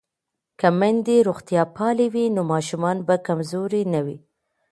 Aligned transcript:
که 0.59 0.67
میندې 0.79 1.15
روغتیا 1.27 1.63
پالې 1.77 2.07
وي 2.13 2.25
نو 2.35 2.41
ماشومان 2.53 2.97
به 3.07 3.15
کمزوري 3.27 3.83
نه 3.93 3.99
وي. 4.05 4.17